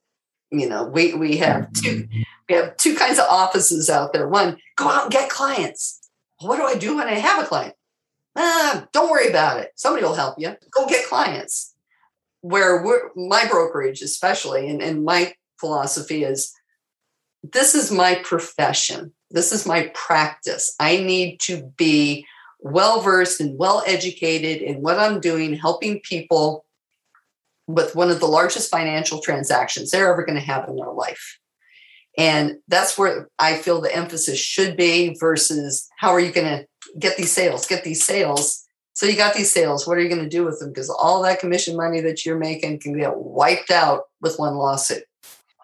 [0.52, 2.22] you know we we have two mm-hmm.
[2.50, 4.28] We have two kinds of offices out there.
[4.28, 6.02] One go out and get clients.
[6.40, 7.76] What do i do when i have a client?
[8.36, 9.72] Ah, don't worry about it.
[9.76, 10.56] Somebody will help you.
[10.72, 11.74] Go get clients.
[12.42, 12.84] Where
[13.16, 16.54] my brokerage especially and, and my philosophy is
[17.44, 19.14] this is my profession.
[19.32, 20.76] This is my practice.
[20.80, 22.26] I need to be
[22.60, 26.66] well versed and well educated in what i'm doing helping people
[27.68, 31.40] with one of the largest financial transactions they're ever going to have in their life.
[32.18, 36.68] And that's where I feel the emphasis should be versus how are you going to
[36.98, 38.64] get these sales, get these sales.
[38.94, 39.86] So you got these sales.
[39.86, 40.70] What are you going to do with them?
[40.70, 45.04] Because all that commission money that you're making can get wiped out with one lawsuit.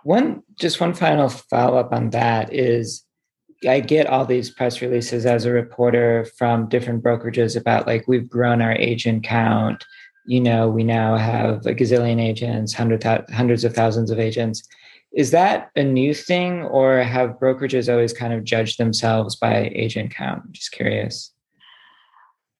[0.03, 3.05] One, just one final follow up on that is
[3.65, 8.27] I get all these press releases as a reporter from different brokerages about like we've
[8.27, 9.85] grown our agent count
[10.25, 14.63] you know, we now have a gazillion agents, hundred hundreds of thousands of agents.
[15.13, 20.15] Is that a new thing, or have brokerages always kind of judged themselves by agent
[20.15, 20.43] count?
[20.45, 21.33] I'm just curious.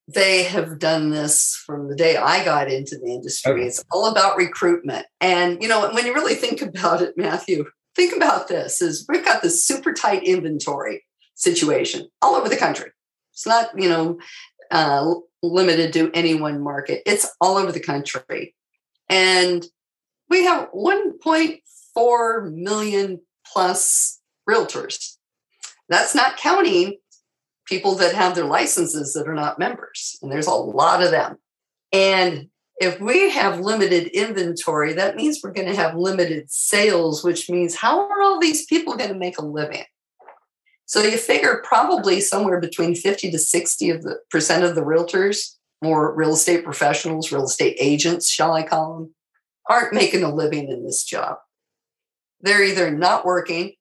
[0.06, 3.52] They have done this from the day I got into the industry.
[3.52, 3.66] Okay.
[3.66, 5.06] It's all about recruitment.
[5.20, 7.64] And, you know, when you really think about it, Matthew,
[7.96, 12.90] think about this is we've got this super tight inventory situation all over the country.
[13.32, 14.18] It's not, you know,
[14.70, 17.02] uh, limited to any one market.
[17.06, 18.54] It's all over the country.
[19.08, 19.64] And
[20.28, 21.58] we have 1.4
[21.96, 25.16] million plus realtors.
[25.88, 26.98] That's not counting
[27.66, 30.16] people that have their licenses that are not members.
[30.22, 31.36] And there's a lot of them.
[31.92, 32.48] And
[32.80, 37.76] if we have limited inventory, that means we're going to have limited sales, which means
[37.76, 39.84] how are all these people going to make a living?
[40.86, 45.56] So you figure probably somewhere between 50 to 60 of the percent of the realtors,
[45.80, 49.14] or real estate professionals, real estate agents, shall I call them,
[49.68, 51.38] aren't making a living in this job.
[52.42, 53.72] They're either not working,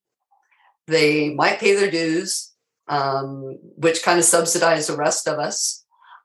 [0.88, 2.52] they might pay their dues,
[2.88, 5.84] um, which kind of subsidize the rest of us.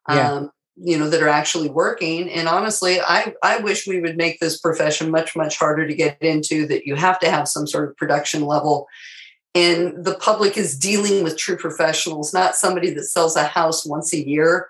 [0.08, 0.32] Yeah.
[0.32, 4.38] Um, you know that are actually working and honestly i i wish we would make
[4.40, 7.88] this profession much much harder to get into that you have to have some sort
[7.88, 8.86] of production level
[9.56, 14.12] and the public is dealing with true professionals, not somebody that sells a house once
[14.12, 14.68] a year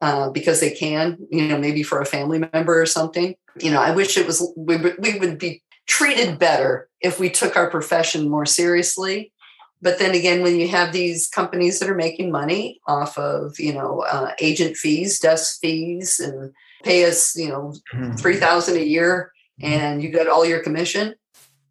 [0.00, 3.34] uh, because they can, you know, maybe for a family member or something.
[3.60, 7.56] You know, I wish it was, we, we would be treated better if we took
[7.56, 9.32] our profession more seriously
[9.80, 13.72] but then again, when you have these companies that are making money off of, you
[13.72, 17.74] know, uh, agent fees, desk fees, and pay us, you know,
[18.16, 21.14] three thousand a year, and you get all your commission,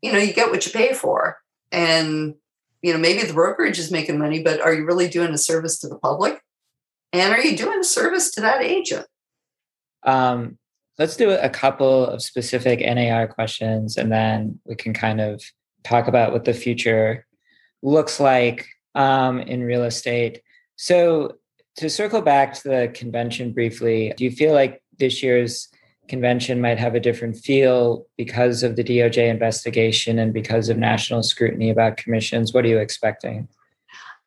[0.02, 1.38] you know, you get what you pay for,
[1.72, 2.36] and
[2.82, 5.80] you know, maybe the brokerage is making money, but are you really doing a service
[5.80, 6.40] to the public?
[7.12, 9.08] And are you doing a service to that agent?
[10.04, 10.58] Um,
[10.98, 15.44] let's do a couple of specific NAR questions, and then we can kind of
[15.84, 17.26] talk about what the future
[17.82, 20.42] looks like um, in real estate.
[20.76, 21.38] So,
[21.78, 25.70] to circle back to the convention briefly, do you feel like this year's
[26.08, 31.22] convention might have a different feel because of the DOJ investigation and because of national
[31.22, 32.54] scrutiny about commissions?
[32.54, 33.48] What are you expecting?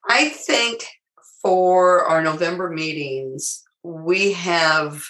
[0.08, 0.86] I think
[1.42, 5.02] for our November meetings, we have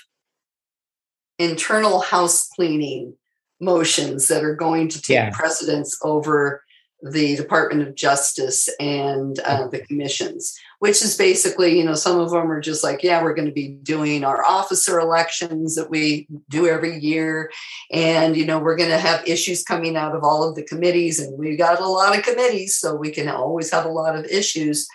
[1.41, 3.15] internal house cleaning
[3.61, 5.31] motions that are going to take yeah.
[5.31, 6.63] precedence over
[7.03, 12.31] the Department of Justice and uh, the commissions, which is basically, you know, some of
[12.31, 16.27] them are just like, yeah, we're going to be doing our officer elections that we
[16.51, 17.51] do every year.
[17.91, 21.19] And, you know, we're going to have issues coming out of all of the committees.
[21.19, 24.27] And we've got a lot of committees, so we can always have a lot of
[24.27, 24.87] issues.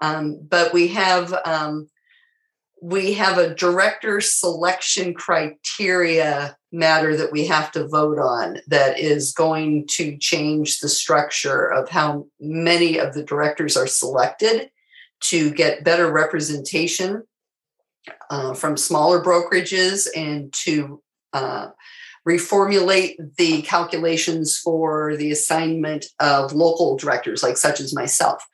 [0.00, 1.88] Um, but we have, um,
[2.82, 9.32] we have a director selection criteria matter that we have to vote on that is
[9.32, 14.68] going to change the structure of how many of the directors are selected
[15.20, 17.22] to get better representation
[18.30, 21.00] uh, from smaller brokerages and to
[21.34, 21.68] uh,
[22.28, 28.44] reformulate the calculations for the assignment of local directors like such as myself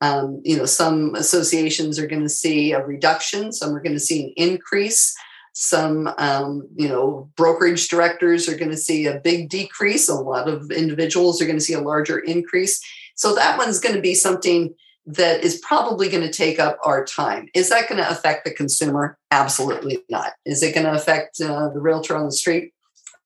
[0.00, 4.00] um, you know some associations are going to see a reduction some are going to
[4.00, 5.16] see an increase.
[5.52, 10.08] Some um, you know brokerage directors are going to see a big decrease.
[10.08, 12.80] A lot of individuals are going to see a larger increase.
[13.14, 14.74] So that one's going to be something
[15.06, 17.48] that is probably going to take up our time.
[17.54, 19.16] Is that going to affect the consumer?
[19.30, 20.32] Absolutely not.
[20.44, 22.74] Is it going to affect uh, the realtor on the street?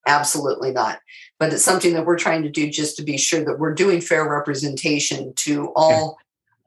[0.06, 1.00] Absolutely not.
[1.38, 4.00] But it's something that we're trying to do just to be sure that we're doing
[4.00, 6.18] fair representation to all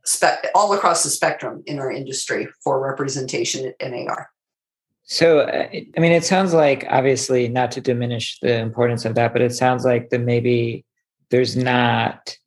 [0.06, 4.30] spe- all across the spectrum in our industry for representation at NAR
[5.06, 9.34] so, uh, I mean, it sounds like obviously not to diminish the importance of that,
[9.34, 10.86] but it sounds like that maybe
[11.30, 12.38] there's not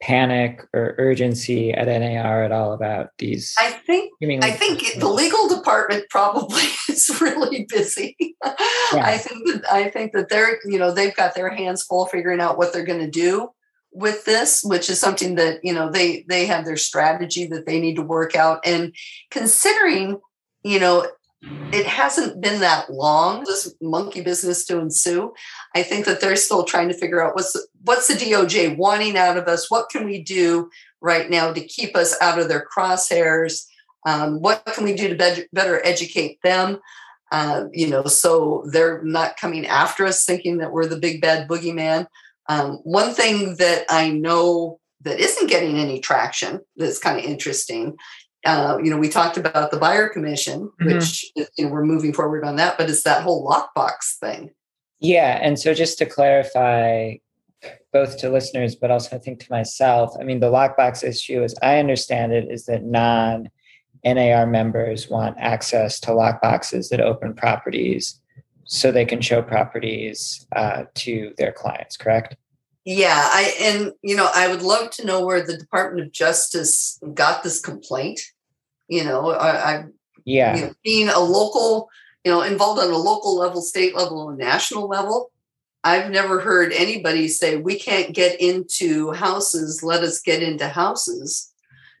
[0.00, 3.54] panic or urgency at NAR at all about these.
[3.58, 4.12] I think.
[4.22, 8.16] I think the legal department probably is really busy.
[8.20, 9.04] Yeah.
[9.04, 12.40] I think that I think that they're you know they've got their hands full figuring
[12.40, 13.50] out what they're going to do
[13.92, 17.80] with this which is something that you know they they have their strategy that they
[17.80, 18.60] need to work out.
[18.64, 18.94] And
[19.30, 20.20] considering
[20.62, 21.06] you know
[21.72, 25.34] it hasn't been that long this monkey business to ensue
[25.74, 29.36] i think that they're still trying to figure out what's what's the doj wanting out
[29.36, 29.70] of us?
[29.70, 33.66] What can we do right now to keep us out of their crosshairs?
[34.06, 36.78] Um, what can we do to be- better educate them?
[37.30, 41.48] Uh, you know so they're not coming after us thinking that we're the big bad
[41.48, 42.06] boogeyman
[42.48, 47.96] um, one thing that i know that isn't getting any traction that's kind of interesting
[48.44, 50.94] uh, you know, we talked about the buyer commission, mm-hmm.
[50.94, 54.50] which you know, we're moving forward on that, but it's that whole lockbox thing.
[54.98, 57.14] Yeah, and so just to clarify,
[57.92, 61.54] both to listeners, but also I think to myself, I mean, the lockbox issue, as
[61.62, 63.50] I understand it, is that non
[64.04, 68.20] NAR members want access to lockboxes that open properties
[68.64, 71.96] so they can show properties uh, to their clients.
[71.96, 72.36] Correct?
[72.84, 76.98] Yeah, I and you know I would love to know where the Department of Justice
[77.14, 78.20] got this complaint.
[78.88, 79.84] You know, I, I
[80.24, 81.88] yeah, you know, being a local,
[82.24, 85.30] you know, involved on a local level, state level, and national level.
[85.84, 89.82] I've never heard anybody say we can't get into houses.
[89.82, 91.52] Let us get into houses.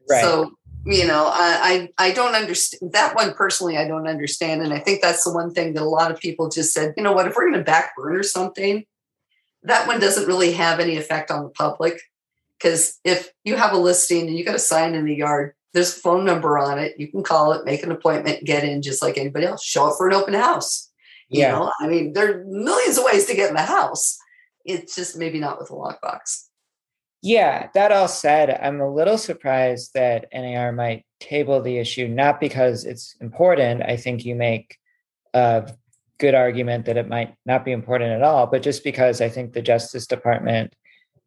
[0.08, 0.20] Right.
[0.20, 0.52] So
[0.84, 3.76] you know, I, I I don't understand that one personally.
[3.76, 6.48] I don't understand, and I think that's the one thing that a lot of people
[6.48, 6.94] just said.
[6.96, 7.26] You know what?
[7.26, 8.84] If we're going to back burner something,
[9.62, 12.00] that one doesn't really have any effect on the public
[12.58, 15.96] because if you have a listing and you got a sign in the yard, there's
[15.96, 16.94] a phone number on it.
[16.98, 19.64] You can call it, make an appointment, get in just like anybody else.
[19.64, 20.90] Show up for an open house.
[21.28, 21.46] Yeah.
[21.46, 24.18] You know, I mean, there are millions of ways to get in the house.
[24.64, 26.48] It's just maybe not with a lockbox.
[27.22, 32.40] Yeah, that all said, I'm a little surprised that NAR might table the issue, not
[32.40, 33.82] because it's important.
[33.82, 34.76] I think you make
[35.32, 35.72] a
[36.18, 39.52] good argument that it might not be important at all, but just because I think
[39.52, 40.74] the Justice Department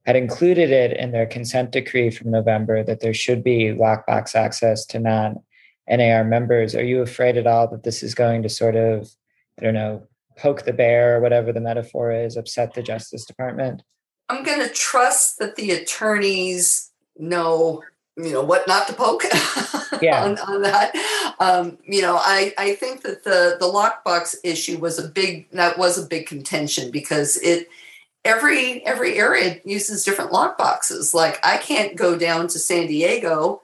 [0.06, 4.86] had included it in their consent decree from November that there should be lockbox access
[4.88, 5.38] to non
[5.90, 6.76] NAR members.
[6.76, 9.10] Are you afraid at all that this is going to sort of,
[9.58, 10.04] I don't know,
[10.38, 13.82] poke the bear or whatever the metaphor is, upset the Justice Department?
[14.30, 17.84] I'm going to trust that the attorneys know
[18.18, 19.24] you know what not to poke
[20.02, 20.24] yeah.
[20.24, 21.36] on, on, that.
[21.40, 25.78] Um, you know I, I think that the the lockbox issue was a big that
[25.78, 27.70] was a big contention because it
[28.24, 31.14] every every area uses different lockboxes.
[31.14, 33.62] Like i can't go down to san diego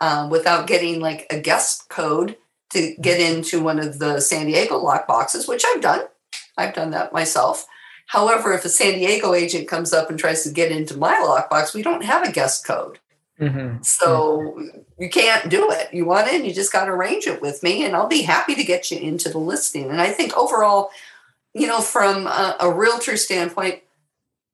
[0.00, 2.36] um, without getting like a guest code
[2.70, 6.04] to get into one of the san diego lockboxes which i've done.
[6.58, 7.66] I've done that myself
[8.06, 11.74] however if a san diego agent comes up and tries to get into my lockbox
[11.74, 12.98] we don't have a guest code
[13.40, 13.82] Mm-hmm.
[13.82, 14.60] So
[14.98, 15.92] you can't do it.
[15.92, 18.54] You want in, you just got to arrange it with me, and I'll be happy
[18.54, 19.90] to get you into the listing.
[19.90, 20.90] And I think overall,
[21.52, 23.82] you know, from a, a realtor standpoint,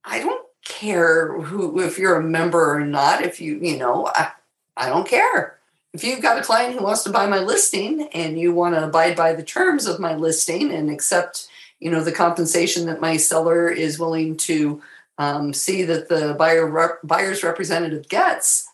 [0.05, 3.23] I don't care who if you're a member or not.
[3.23, 4.33] If you, you know, I,
[4.77, 5.59] I don't care.
[5.93, 8.85] If you've got a client who wants to buy my listing and you want to
[8.85, 11.49] abide by the terms of my listing and accept,
[11.81, 14.83] you know, the compensation that my seller is willing to
[15.19, 18.69] um, see that the buyer rep- buyer's representative gets,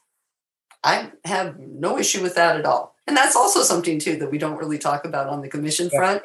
[0.84, 2.94] I have no issue with that at all.
[3.06, 6.22] And that's also something too that we don't really talk about on the commission front.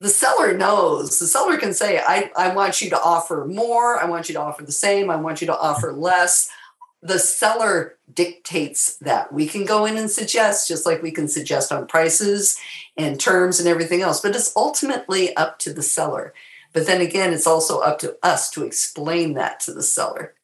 [0.00, 1.18] The seller knows.
[1.18, 4.40] The seller can say, I, I want you to offer more, I want you to
[4.40, 6.48] offer the same, I want you to offer less.
[7.02, 9.32] The seller dictates that.
[9.32, 12.58] We can go in and suggest, just like we can suggest on prices
[12.96, 16.32] and terms and everything else, but it's ultimately up to the seller.
[16.72, 20.34] But then again, it's also up to us to explain that to the seller.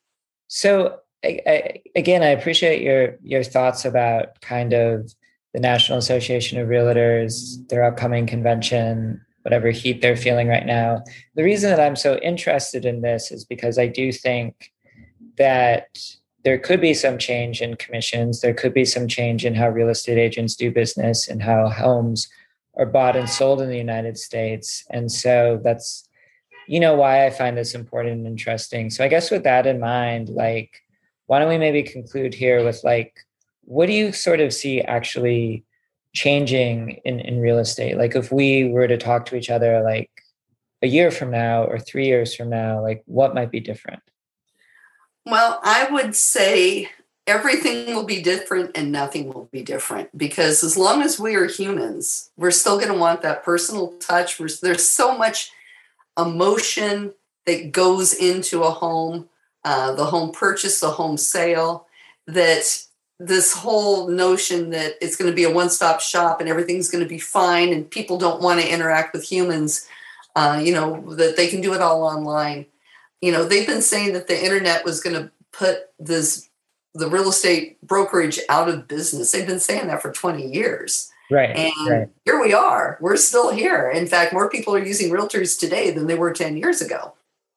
[0.48, 5.14] So I, again, I appreciate your your thoughts about kind of
[5.54, 11.02] the National Association of Realtors, their upcoming convention, whatever heat they're feeling right now.
[11.34, 14.72] The reason that I'm so interested in this is because I do think
[15.36, 15.98] that
[16.44, 18.40] there could be some change in commissions.
[18.40, 22.28] There could be some change in how real estate agents do business and how homes
[22.76, 24.84] are bought and sold in the United States.
[24.90, 26.08] And so that's,
[26.66, 28.90] you know, why I find this important and interesting.
[28.90, 30.82] So I guess with that in mind, like,
[31.26, 33.16] why don't we maybe conclude here with like
[33.64, 35.64] what do you sort of see actually
[36.14, 40.10] changing in, in real estate like if we were to talk to each other like
[40.82, 44.02] a year from now or three years from now like what might be different
[45.24, 46.88] well i would say
[47.32, 51.46] everything will be different and nothing will be different because as long as we are
[51.46, 55.50] humans we're still going to want that personal touch there's so much
[56.18, 57.12] emotion
[57.46, 59.28] that goes into a home
[59.64, 61.86] uh, the home purchase, the home sale,
[62.26, 62.64] that
[63.18, 67.02] this whole notion that it's going to be a one stop shop and everything's going
[67.02, 69.86] to be fine and people don't want to interact with humans,
[70.34, 72.66] uh, you know, that they can do it all online.
[73.20, 76.48] You know, they've been saying that the internet was going to put this
[76.94, 79.32] the real estate brokerage out of business.
[79.32, 81.10] They've been saying that for 20 years.
[81.30, 81.56] Right.
[81.56, 82.08] And right.
[82.24, 82.98] here we are.
[83.00, 83.90] We're still here.
[83.90, 87.14] In fact, more people are using realtors today than they were 10 years ago.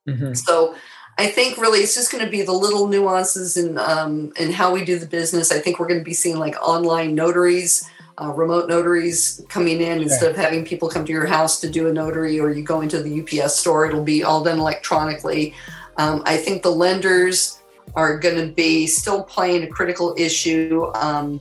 [0.08, 0.34] Mm-hmm.
[0.34, 0.76] So
[1.18, 4.74] I think really it's just going to be the little nuances in um, in how
[4.74, 5.52] we do the business.
[5.52, 7.90] I think we're going to be seeing like online notaries,
[8.22, 11.88] uh, remote notaries coming in instead of having people come to your house to do
[11.88, 13.86] a notary, or you go into the UPS store.
[13.86, 15.54] It'll be all done electronically.
[15.98, 17.62] Um, I think the lenders
[17.94, 20.92] are going to be still playing a critical issue.
[20.96, 21.40] Um,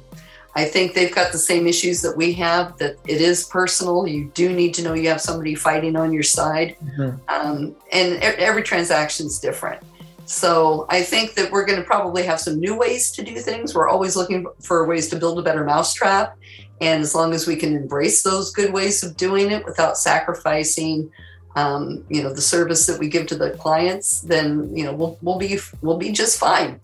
[0.56, 4.06] I think they've got the same issues that we have, that it is personal.
[4.06, 6.76] You do need to know you have somebody fighting on your side.
[6.96, 7.18] Mm-hmm.
[7.28, 9.82] Um, and every transaction is different.
[10.26, 13.74] So I think that we're going to probably have some new ways to do things.
[13.74, 16.38] We're always looking for ways to build a better mousetrap.
[16.80, 21.10] And as long as we can embrace those good ways of doing it without sacrificing,
[21.56, 25.18] um, you know, the service that we give to the clients, then you know we'll
[25.22, 26.80] we'll be we'll be just fine.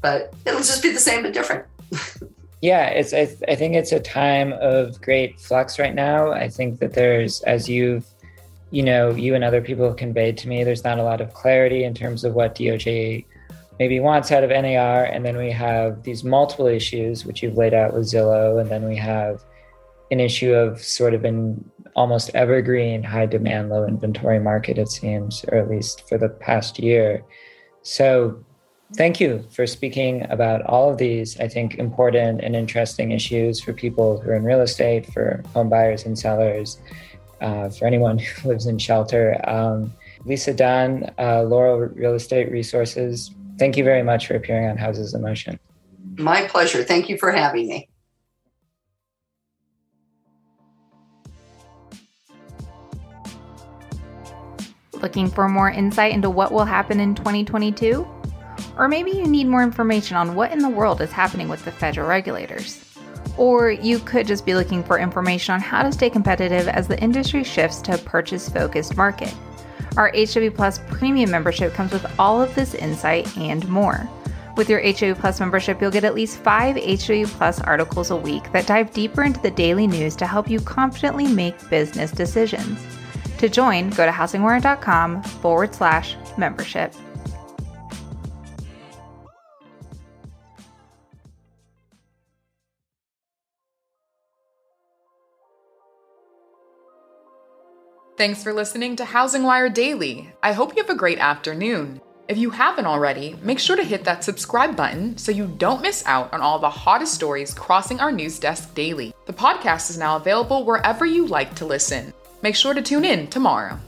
[0.00, 1.66] But it'll just be the same but different.
[2.64, 6.48] yeah it's I, th- I think it's a time of great flux right now i
[6.48, 8.06] think that there's as you've
[8.70, 11.34] you know you and other people have conveyed to me there's not a lot of
[11.34, 13.22] clarity in terms of what doj
[13.78, 17.74] maybe wants out of nar and then we have these multiple issues which you've laid
[17.74, 19.44] out with zillow and then we have
[20.10, 25.44] an issue of sort of an almost evergreen high demand low inventory market it seems
[25.48, 27.24] or at least for the past year
[27.82, 28.44] so
[28.96, 33.72] Thank you for speaking about all of these, I think, important and interesting issues for
[33.72, 36.78] people who are in real estate, for home buyers and sellers,
[37.40, 39.40] uh, for anyone who lives in shelter.
[39.48, 39.92] Um,
[40.24, 45.12] Lisa Dunn, uh, Laurel Real Estate Resources, thank you very much for appearing on Houses
[45.12, 45.58] in Motion.
[46.16, 46.84] My pleasure.
[46.84, 47.88] Thank you for having me.
[55.04, 58.08] Looking for more insight into what will happen in 2022?
[58.78, 61.72] Or maybe you need more information on what in the world is happening with the
[61.72, 62.82] federal regulators.
[63.36, 66.98] Or you could just be looking for information on how to stay competitive as the
[67.02, 69.34] industry shifts to a purchase focused market.
[69.98, 74.08] Our HW Plus premium membership comes with all of this insight and more.
[74.56, 78.50] With your HW Plus membership, you'll get at least five HW Plus articles a week
[78.52, 82.80] that dive deeper into the daily news to help you confidently make business decisions.
[83.44, 86.94] To join, go to housingwire.com forward slash membership.
[98.16, 100.32] Thanks for listening to Housing Wire Daily.
[100.42, 102.00] I hope you have a great afternoon.
[102.28, 106.02] If you haven't already, make sure to hit that subscribe button so you don't miss
[106.06, 109.12] out on all the hottest stories crossing our news desk daily.
[109.26, 112.14] The podcast is now available wherever you like to listen.
[112.44, 113.78] Make sure to tune in tomorrow.